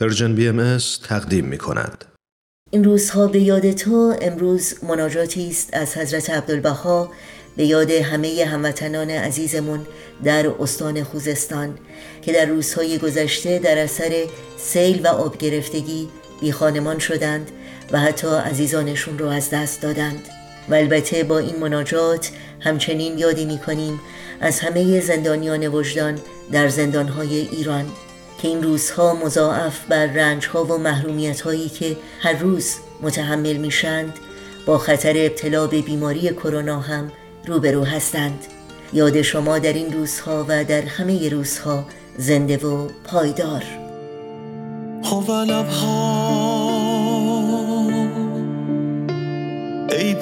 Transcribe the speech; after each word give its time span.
Persian 0.00 0.34
BMS 0.34 0.78
تقدیم 1.08 1.44
می 1.44 1.58
کند. 1.58 2.04
این 2.70 2.84
روزها 2.84 3.26
به 3.26 3.40
یاد 3.40 3.72
تو 3.72 4.16
امروز 4.22 4.74
مناجاتی 4.84 5.48
است 5.48 5.68
از 5.72 5.96
حضرت 5.96 6.30
عبدالبهاء. 6.30 7.10
به 7.56 7.64
یاد 7.64 7.90
همه 7.90 8.44
هموطنان 8.44 9.10
عزیزمون 9.10 9.86
در 10.24 10.46
استان 10.60 11.02
خوزستان 11.02 11.78
که 12.22 12.32
در 12.32 12.46
روزهای 12.46 12.98
گذشته 12.98 13.58
در 13.58 13.78
اثر 13.78 14.26
سیل 14.56 15.06
و 15.06 15.08
آب 15.08 15.38
گرفتگی 15.38 16.08
بی 16.40 16.52
خانمان 16.52 16.98
شدند 16.98 17.50
و 17.92 18.00
حتی 18.00 18.28
عزیزانشون 18.28 19.18
رو 19.18 19.26
از 19.26 19.50
دست 19.50 19.82
دادند. 19.82 20.28
و 20.68 20.74
البته 20.74 21.24
با 21.24 21.38
این 21.38 21.56
مناجات 21.56 22.30
همچنین 22.60 23.18
یادی 23.18 23.44
می 23.44 23.58
کنیم 23.58 24.00
از 24.40 24.60
همه 24.60 25.00
زندانیان 25.00 25.68
وجدان 25.68 26.18
در 26.52 26.68
زندانهای 26.68 27.34
ایران. 27.38 27.84
که 28.38 28.48
این 28.48 28.62
روزها 28.62 29.14
مضاعف 29.14 29.84
بر 29.88 30.06
رنجها 30.06 30.64
و 30.64 30.78
محرومیت 30.78 31.40
هایی 31.40 31.68
که 31.68 31.96
هر 32.20 32.32
روز 32.32 32.74
متحمل 33.02 33.56
میشند 33.56 34.12
با 34.66 34.78
خطر 34.78 35.14
ابتلا 35.16 35.66
به 35.66 35.82
بیماری 35.82 36.28
کرونا 36.28 36.80
هم 36.80 37.12
روبرو 37.46 37.84
هستند. 37.84 38.46
یاد 38.92 39.22
شما 39.22 39.58
در 39.58 39.72
این 39.72 39.92
روزها 39.92 40.44
و 40.48 40.64
در 40.64 40.82
همه 40.82 41.28
روزها 41.28 41.84
زنده 42.18 42.56
و 42.56 42.88
پایدار. 43.04 43.64
ای 49.90 50.14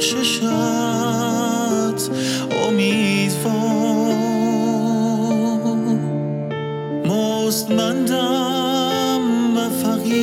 بخششت. 0.00 0.42
امیدوار. 2.68 4.14
مستمندم 7.06 8.36
و 9.56 9.58
فقیر. 9.82 10.20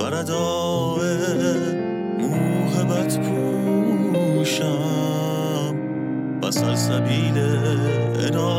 بردای 0.00 0.95
سلسبیل 6.55 7.37
عنایت 7.37 8.54